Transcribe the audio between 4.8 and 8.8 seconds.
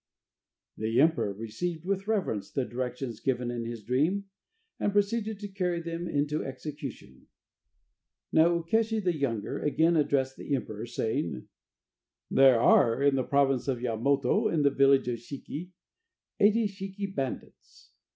proceeded to carry them into execution. Now